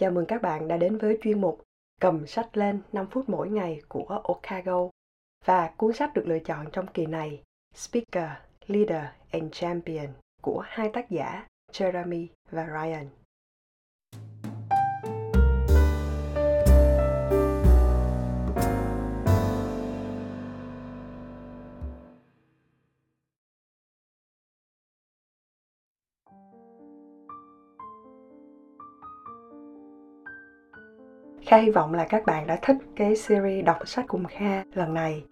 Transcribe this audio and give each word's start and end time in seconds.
Chào 0.00 0.10
mừng 0.10 0.26
các 0.26 0.42
bạn 0.42 0.68
đã 0.68 0.76
đến 0.76 0.98
với 0.98 1.18
chuyên 1.22 1.40
mục 1.40 1.62
Cầm 2.00 2.26
sách 2.26 2.56
lên 2.56 2.80
5 2.92 3.06
phút 3.10 3.28
mỗi 3.28 3.50
ngày 3.50 3.82
của 3.88 4.20
Okago. 4.24 4.88
Và 5.44 5.70
cuốn 5.76 5.92
sách 5.92 6.14
được 6.14 6.26
lựa 6.26 6.38
chọn 6.38 6.66
trong 6.72 6.86
kỳ 6.86 7.06
này 7.06 7.42
Speaker, 7.74 8.30
Leader 8.66 9.04
and 9.30 9.52
Champion 9.52 10.06
của 10.42 10.60
hai 10.66 10.90
tác 10.92 11.10
giả 11.10 11.46
Jeremy 11.72 12.26
và 12.50 12.66
Ryan. 12.66 13.06
Kha 31.48 31.56
hy 31.56 31.70
vọng 31.70 31.94
là 31.94 32.04
các 32.04 32.26
bạn 32.26 32.46
đã 32.46 32.58
thích 32.62 32.76
cái 32.96 33.16
series 33.16 33.64
đọc 33.64 33.88
sách 33.88 34.04
cùng 34.08 34.24
Kha 34.24 34.64
lần 34.74 34.94
này. 34.94 35.24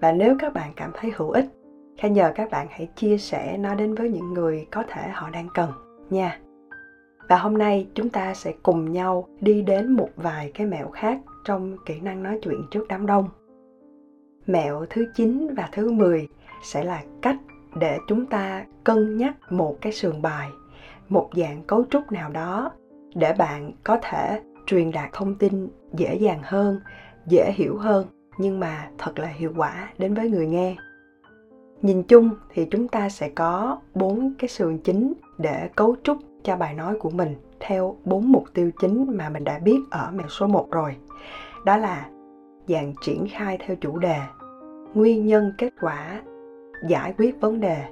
Và 0.00 0.12
nếu 0.12 0.36
các 0.38 0.52
bạn 0.52 0.72
cảm 0.76 0.90
thấy 0.94 1.12
hữu 1.16 1.30
ích, 1.30 1.44
Kha 1.98 2.08
nhờ 2.08 2.32
các 2.34 2.50
bạn 2.50 2.66
hãy 2.70 2.88
chia 2.96 3.18
sẻ 3.18 3.56
nó 3.58 3.74
đến 3.74 3.94
với 3.94 4.10
những 4.10 4.34
người 4.34 4.66
có 4.70 4.82
thể 4.88 5.08
họ 5.08 5.30
đang 5.30 5.48
cần 5.54 5.70
nha. 6.10 6.38
Và 7.28 7.36
hôm 7.36 7.58
nay 7.58 7.86
chúng 7.94 8.08
ta 8.08 8.34
sẽ 8.34 8.52
cùng 8.62 8.92
nhau 8.92 9.28
đi 9.40 9.62
đến 9.62 9.92
một 9.92 10.08
vài 10.16 10.50
cái 10.54 10.66
mẹo 10.66 10.90
khác 10.90 11.18
trong 11.44 11.76
kỹ 11.86 12.00
năng 12.00 12.22
nói 12.22 12.38
chuyện 12.42 12.66
trước 12.70 12.88
đám 12.88 13.06
đông. 13.06 13.28
Mẹo 14.46 14.84
thứ 14.90 15.06
9 15.14 15.54
và 15.56 15.68
thứ 15.72 15.92
10 15.92 16.28
sẽ 16.62 16.84
là 16.84 17.02
cách 17.22 17.36
để 17.80 17.98
chúng 18.08 18.26
ta 18.26 18.64
cân 18.84 19.16
nhắc 19.16 19.34
một 19.50 19.76
cái 19.80 19.92
sườn 19.92 20.22
bài, 20.22 20.50
một 21.08 21.30
dạng 21.36 21.62
cấu 21.62 21.84
trúc 21.90 22.12
nào 22.12 22.30
đó 22.30 22.70
để 23.14 23.32
bạn 23.38 23.72
có 23.84 23.98
thể 24.02 24.40
truyền 24.66 24.90
đạt 24.90 25.10
thông 25.12 25.34
tin 25.34 25.68
dễ 25.92 26.14
dàng 26.14 26.40
hơn 26.42 26.80
dễ 27.26 27.52
hiểu 27.54 27.76
hơn 27.76 28.06
nhưng 28.38 28.60
mà 28.60 28.90
thật 28.98 29.18
là 29.18 29.28
hiệu 29.28 29.52
quả 29.56 29.88
đến 29.98 30.14
với 30.14 30.30
người 30.30 30.46
nghe 30.46 30.76
nhìn 31.82 32.02
chung 32.02 32.30
thì 32.54 32.66
chúng 32.70 32.88
ta 32.88 33.08
sẽ 33.08 33.28
có 33.28 33.78
bốn 33.94 34.34
cái 34.38 34.48
sườn 34.48 34.78
chính 34.78 35.12
để 35.38 35.68
cấu 35.76 35.96
trúc 36.02 36.18
cho 36.42 36.56
bài 36.56 36.74
nói 36.74 36.96
của 36.98 37.10
mình 37.10 37.34
theo 37.60 37.96
bốn 38.04 38.32
mục 38.32 38.44
tiêu 38.54 38.70
chính 38.80 39.16
mà 39.16 39.28
mình 39.28 39.44
đã 39.44 39.58
biết 39.58 39.80
ở 39.90 40.10
mẹo 40.14 40.28
số 40.28 40.46
1 40.46 40.70
rồi. 40.70 40.96
Đó 41.64 41.76
là 41.76 42.08
dạng 42.68 42.94
triển 43.02 43.26
khai 43.30 43.58
theo 43.66 43.76
chủ 43.76 43.98
đề, 43.98 44.18
nguyên 44.94 45.26
nhân 45.26 45.52
kết 45.58 45.70
quả, 45.80 46.20
giải 46.88 47.14
quyết 47.18 47.40
vấn 47.40 47.60
đề 47.60 47.84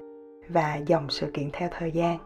và 0.49 0.77
dòng 0.87 1.07
sự 1.09 1.27
kiện 1.35 1.51
theo 1.53 1.69
thời 1.79 1.93
gian. 1.93 2.19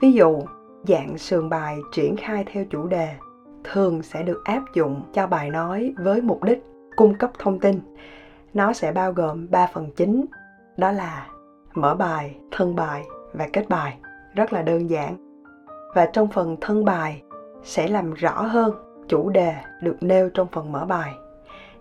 Ví 0.00 0.12
dụ, 0.12 0.42
dạng 0.88 1.18
sườn 1.18 1.48
bài 1.48 1.76
triển 1.92 2.16
khai 2.16 2.44
theo 2.52 2.64
chủ 2.70 2.86
đề 2.86 3.08
thường 3.72 4.02
sẽ 4.02 4.22
được 4.22 4.44
áp 4.44 4.62
dụng 4.74 5.02
cho 5.12 5.26
bài 5.26 5.50
nói 5.50 5.94
với 5.98 6.20
mục 6.20 6.44
đích 6.44 6.62
cung 6.96 7.14
cấp 7.14 7.30
thông 7.38 7.58
tin. 7.58 7.80
Nó 8.54 8.72
sẽ 8.72 8.92
bao 8.92 9.12
gồm 9.12 9.46
3 9.50 9.66
phần 9.72 9.90
chính, 9.96 10.24
đó 10.76 10.92
là 10.92 11.26
mở 11.74 11.94
bài, 11.94 12.36
thân 12.50 12.76
bài 12.76 13.04
và 13.32 13.48
kết 13.52 13.68
bài. 13.68 13.98
Rất 14.34 14.52
là 14.52 14.62
đơn 14.62 14.90
giản. 14.90 15.16
Và 15.94 16.06
trong 16.12 16.28
phần 16.28 16.56
thân 16.60 16.84
bài 16.84 17.22
sẽ 17.62 17.88
làm 17.88 18.14
rõ 18.14 18.42
hơn 18.42 18.72
chủ 19.08 19.28
đề 19.28 19.54
được 19.82 19.96
nêu 20.00 20.30
trong 20.30 20.46
phần 20.52 20.72
mở 20.72 20.84
bài. 20.84 21.14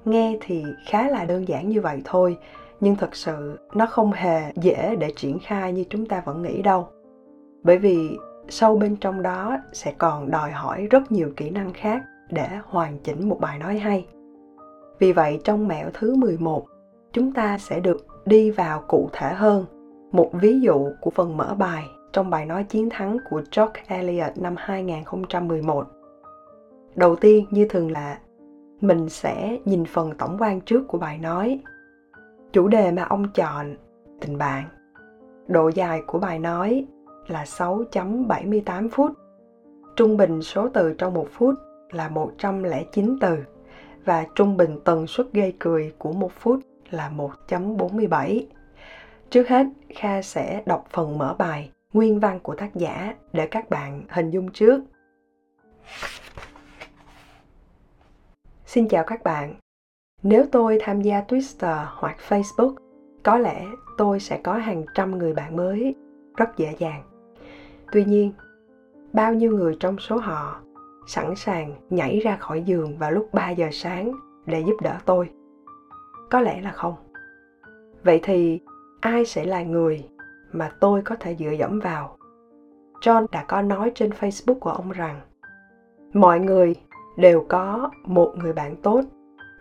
Nghe 0.06 0.38
thì 0.42 0.64
khá 0.88 1.10
là 1.10 1.26
đơn 1.26 1.48
giản 1.48 1.70
như 1.70 1.82
vậy 1.82 2.02
thôi, 2.06 2.38
nhưng 2.80 2.96
thật 2.96 3.16
sự 3.16 3.60
nó 3.74 3.86
không 3.86 4.12
hề 4.12 4.52
dễ 4.56 4.96
để 4.96 5.14
triển 5.16 5.40
khai 5.40 5.74
như 5.74 5.84
chúng 5.90 6.06
ta 6.06 6.22
vẫn 6.26 6.42
nghĩ 6.42 6.62
đâu. 6.62 6.88
Bởi 7.64 7.78
vì 7.78 8.18
sâu 8.50 8.78
bên 8.78 8.96
trong 8.96 9.22
đó 9.22 9.58
sẽ 9.74 9.94
còn 9.98 10.32
đòi 10.32 10.52
hỏi 10.52 10.88
rất 10.90 11.12
nhiều 11.12 11.32
kỹ 11.38 11.50
năng 11.50 11.74
khác 11.74 12.04
để 12.30 12.48
hoàn 12.66 13.00
chỉnh 13.00 13.30
một 13.30 13.40
bài 13.40 13.60
nói 13.60 13.78
hay. 13.78 14.08
Vì 15.00 15.14
vậy 15.14 15.40
trong 15.44 15.68
mẹo 15.68 15.90
thứ 15.94 16.16
11, 16.16 16.66
chúng 17.12 17.34
ta 17.34 17.58
sẽ 17.58 17.80
được 17.80 18.08
đi 18.26 18.52
vào 18.52 18.84
cụ 18.88 19.10
thể 19.14 19.34
hơn 19.34 19.66
một 20.12 20.30
ví 20.34 20.60
dụ 20.60 20.90
của 21.02 21.10
phần 21.10 21.38
mở 21.38 21.56
bài 21.58 21.84
trong 22.14 22.30
bài 22.30 22.46
nói 22.46 22.64
chiến 22.64 22.90
thắng 22.90 23.18
của 23.30 23.42
George 23.56 23.82
Eliot 23.88 24.38
năm 24.38 24.56
2011. 24.58 25.88
Đầu 26.96 27.16
tiên 27.16 27.46
như 27.52 27.68
thường 27.70 27.92
là 27.92 28.20
mình 28.82 29.10
sẽ 29.10 29.58
nhìn 29.66 29.86
phần 29.86 30.12
tổng 30.18 30.38
quan 30.40 30.62
trước 30.62 30.88
của 30.88 30.98
bài 30.98 31.18
nói. 31.18 31.60
Chủ 32.54 32.68
đề 32.68 32.92
mà 32.92 33.04
ông 33.04 33.28
chọn, 33.34 33.76
tình 34.22 34.38
bạn. 34.38 34.64
Độ 35.48 35.70
dài 35.70 36.02
của 36.08 36.20
bài 36.20 36.40
nói 36.40 36.88
là 37.28 37.44
6.78 37.44 38.90
phút. 38.90 39.12
Trung 39.96 40.18
bình 40.18 40.42
số 40.42 40.70
từ 40.74 40.94
trong 40.98 41.14
một 41.14 41.28
phút 41.32 41.56
là 41.92 42.10
109 42.10 43.18
từ 43.22 43.38
và 44.06 44.26
trung 44.36 44.58
bình 44.58 44.80
tần 44.86 45.08
suất 45.08 45.28
gây 45.34 45.54
cười 45.60 45.94
của 45.98 46.14
một 46.14 46.32
phút 46.40 46.60
là 46.90 47.12
1.47. 47.48 48.46
Trước 49.30 49.48
hết, 49.48 49.68
Kha 49.90 50.22
sẽ 50.22 50.64
đọc 50.66 50.88
phần 50.90 51.18
mở 51.18 51.36
bài, 51.38 51.72
nguyên 51.94 52.20
văn 52.20 52.40
của 52.44 52.56
tác 52.56 52.76
giả 52.76 53.16
để 53.34 53.48
các 53.48 53.70
bạn 53.70 54.04
hình 54.10 54.32
dung 54.32 54.52
trước. 54.52 54.84
Xin 58.66 58.88
chào 58.88 59.04
các 59.04 59.24
bạn. 59.24 59.56
Nếu 60.24 60.46
tôi 60.52 60.78
tham 60.82 61.02
gia 61.02 61.22
Twitter 61.22 61.86
hoặc 61.90 62.18
Facebook, 62.28 62.76
có 63.24 63.38
lẽ 63.38 63.66
tôi 63.98 64.20
sẽ 64.20 64.40
có 64.44 64.54
hàng 64.54 64.84
trăm 64.94 65.18
người 65.18 65.34
bạn 65.34 65.56
mới 65.56 65.96
rất 66.38 66.58
dễ 66.58 66.76
dàng 66.80 67.15
tuy 67.96 68.06
nhiên, 68.06 68.32
bao 69.14 69.34
nhiêu 69.34 69.52
người 69.52 69.78
trong 69.80 69.98
số 70.00 70.18
họ 70.18 70.60
sẵn 71.08 71.36
sàng 71.36 71.76
nhảy 71.90 72.20
ra 72.20 72.38
khỏi 72.38 72.62
giường 72.62 72.98
vào 72.98 73.12
lúc 73.12 73.30
3 73.34 73.50
giờ 73.50 73.68
sáng 73.72 74.12
để 74.46 74.60
giúp 74.60 74.76
đỡ 74.84 74.98
tôi? 75.06 75.30
Có 76.32 76.42
lẽ 76.42 76.62
là 76.62 76.72
không. 76.72 76.94
Vậy 78.04 78.20
thì 78.24 78.60
ai 79.00 79.26
sẽ 79.26 79.46
là 79.46 79.64
người 79.64 80.10
mà 80.52 80.72
tôi 80.80 81.02
có 81.02 81.16
thể 81.20 81.36
dựa 81.36 81.52
dẫm 81.52 81.80
vào? 81.80 82.18
John 83.02 83.26
đã 83.32 83.46
có 83.48 83.62
nói 83.62 83.92
trên 83.96 84.10
Facebook 84.10 84.60
của 84.60 84.70
ông 84.70 84.92
rằng, 84.92 85.22
mọi 86.14 86.40
người 86.40 86.76
đều 87.18 87.46
có 87.50 87.92
một 88.06 88.34
người 88.38 88.54
bạn 88.54 88.76
tốt 88.76 89.02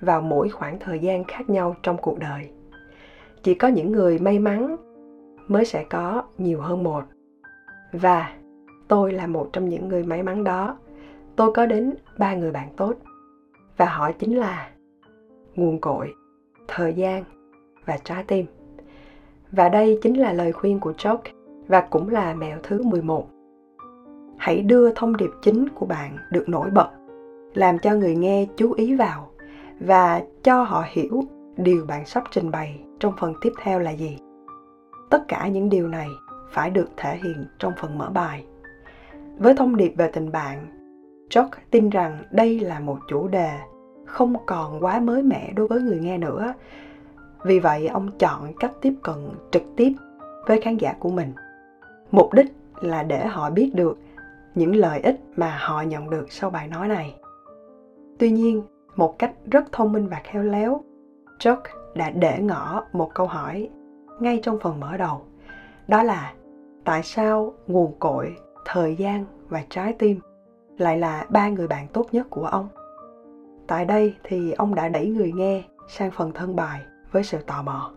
vào 0.01 0.21
mỗi 0.21 0.49
khoảng 0.49 0.79
thời 0.79 0.99
gian 0.99 1.25
khác 1.25 1.51
nhau 1.51 1.77
trong 1.83 1.97
cuộc 1.97 2.19
đời. 2.19 2.51
Chỉ 3.43 3.55
có 3.55 3.69
những 3.69 3.93
người 3.93 4.19
may 4.19 4.39
mắn 4.39 4.77
mới 5.49 5.65
sẽ 5.65 5.85
có 5.91 6.23
nhiều 6.39 6.61
hơn 6.61 6.85
một 6.85 7.05
và 8.01 8.33
tôi 8.89 9.13
là 9.13 9.27
một 9.27 9.49
trong 9.53 9.69
những 9.69 9.89
người 9.89 10.05
may 10.05 10.23
mắn 10.23 10.45
đó 10.45 10.77
tôi 11.37 11.53
có 11.53 11.67
đến 11.67 11.95
ba 12.19 12.35
người 12.35 12.51
bạn 12.51 12.69
tốt 12.77 12.95
và 13.77 13.87
họ 13.87 14.13
chính 14.13 14.39
là 14.39 14.71
nguồn 15.55 15.81
cội 15.81 16.15
thời 16.69 16.95
gian 16.95 17.25
và 17.87 17.97
trái 18.05 18.25
tim 18.25 18.47
và 19.53 19.69
đây 19.69 19.99
chính 20.03 20.15
là 20.15 20.33
lời 20.33 20.53
khuyên 20.53 20.81
của 20.81 20.93
Jock 20.93 21.19
và 21.69 21.81
cũng 21.81 22.09
là 22.09 22.35
mẹo 22.35 22.59
thứ 22.63 22.83
11. 22.83 23.29
Hãy 24.37 24.61
đưa 24.61 24.93
thông 24.93 25.17
điệp 25.17 25.31
chính 25.43 25.69
của 25.69 25.87
bạn 25.87 26.17
được 26.31 26.49
nổi 26.49 26.71
bật, 26.71 26.89
làm 27.55 27.79
cho 27.79 27.95
người 27.95 28.17
nghe 28.17 28.47
chú 28.57 28.73
ý 28.73 28.95
vào 28.95 29.31
và 29.81 30.23
cho 30.43 30.63
họ 30.63 30.85
hiểu 30.89 31.25
điều 31.57 31.85
bạn 31.87 32.07
sắp 32.07 32.25
trình 32.31 32.51
bày 32.51 32.81
trong 33.01 33.15
phần 33.19 33.35
tiếp 33.41 33.53
theo 33.63 33.79
là 33.79 33.91
gì. 33.91 34.19
Tất 35.11 35.29
cả 35.29 35.49
những 35.49 35.69
điều 35.69 35.89
này 35.89 36.09
phải 36.55 36.71
được 36.71 36.91
thể 36.97 37.17
hiện 37.17 37.47
trong 37.59 37.73
phần 37.81 37.99
mở 37.99 38.11
bài. 38.11 38.45
Với 39.39 39.55
thông 39.57 39.77
điệp 39.77 39.95
về 39.97 40.11
tình 40.13 40.33
bạn, 40.33 40.67
Jock 41.31 41.49
tin 41.71 41.91
rằng 41.91 42.19
đây 42.31 42.61
là 42.61 42.81
một 42.81 42.99
chủ 43.09 43.29
đề 43.29 43.59
không 44.05 44.37
còn 44.47 44.85
quá 44.85 45.01
mới 45.01 45.23
mẻ 45.23 45.53
đối 45.57 45.69
với 45.69 45.81
người 45.81 45.99
nghe 45.99 46.19
nữa. 46.19 46.55
Vì 47.45 47.59
vậy, 47.59 47.89
ông 47.89 48.11
chọn 48.19 48.53
cách 48.61 48.73
tiếp 48.81 48.95
cận 49.03 49.15
trực 49.51 49.63
tiếp 49.77 49.93
với 50.47 50.61
khán 50.61 50.77
giả 50.77 50.95
của 50.99 51.11
mình. 51.11 51.33
Mục 52.11 52.33
đích 52.33 52.47
là 52.81 53.03
để 53.03 53.27
họ 53.27 53.51
biết 53.51 53.71
được 53.75 53.99
những 54.55 54.77
lợi 54.77 55.01
ích 55.01 55.21
mà 55.37 55.59
họ 55.61 55.83
nhận 55.83 56.11
được 56.11 56.33
sau 56.33 56.51
bài 56.51 56.69
nói 56.69 56.89
này. 56.89 57.15
Tuy 58.19 58.31
nhiên, 58.31 58.63
một 58.97 59.19
cách 59.19 59.33
rất 59.51 59.73
thông 59.73 59.93
minh 59.93 60.09
và 60.09 60.21
khéo 60.25 60.43
léo, 60.43 60.81
Jock 61.39 61.63
đã 61.95 62.11
để 62.11 62.39
ngỏ 62.41 62.85
một 62.93 63.11
câu 63.15 63.27
hỏi 63.27 63.71
ngay 64.21 64.41
trong 64.43 64.59
phần 64.59 64.81
mở 64.81 64.97
đầu. 64.97 65.23
Đó 65.89 66.03
là 66.03 66.33
tại 66.85 67.03
sao 67.03 67.53
nguồn 67.67 67.99
cội, 67.99 68.37
thời 68.65 68.97
gian 68.97 69.25
và 69.49 69.63
trái 69.71 69.93
tim 69.99 70.21
lại 70.79 70.99
là 70.99 71.27
ba 71.29 71.49
người 71.49 71.69
bạn 71.69 71.89
tốt 71.89 72.07
nhất 72.13 72.27
của 72.31 72.47
ông 72.47 72.69
tại 73.67 73.85
đây 73.85 74.15
thì 74.25 74.53
ông 74.53 74.75
đã 74.75 74.89
đẩy 74.89 75.07
người 75.07 75.33
nghe 75.33 75.63
sang 75.89 76.11
phần 76.11 76.33
thân 76.33 76.57
bài 76.57 76.81
với 77.13 77.25
sự 77.25 77.39
tò 77.47 77.63
mò 77.63 77.93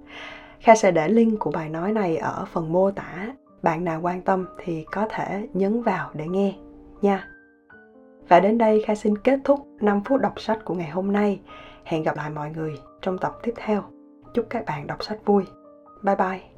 kha 0.60 0.76
sẽ 0.76 0.92
để 0.92 1.10
link 1.10 1.40
của 1.40 1.52
bài 1.52 1.70
nói 1.70 1.92
này 1.92 2.18
ở 2.18 2.46
phần 2.46 2.72
mô 2.72 2.92
tả 2.92 3.28
bạn 3.62 3.84
nào 3.84 4.00
quan 4.02 4.22
tâm 4.22 4.48
thì 4.64 4.86
có 4.92 5.08
thể 5.10 5.48
nhấn 5.54 5.82
vào 5.82 6.10
để 6.14 6.28
nghe 6.28 6.56
nha 7.02 7.28
và 8.28 8.40
đến 8.40 8.58
đây 8.58 8.84
Kha 8.86 8.96
xin 8.96 9.18
kết 9.18 9.40
thúc 9.44 9.68
5 9.82 10.02
phút 10.06 10.22
đọc 10.22 10.34
sách 10.40 10.66
của 10.66 10.74
ngày 10.74 10.90
hôm 10.90 11.12
nay. 11.12 11.42
Hẹn 11.84 12.04
gặp 12.04 12.18
lại 12.18 12.30
mọi 12.30 12.52
người 12.52 12.80
trong 13.02 13.18
tập 13.18 13.38
tiếp 13.44 13.54
theo. 13.56 13.84
Chúc 14.34 14.46
các 14.50 14.66
bạn 14.66 14.88
đọc 14.88 15.04
sách 15.04 15.26
vui. 15.26 15.44
Bye 16.04 16.16
bye. 16.16 16.57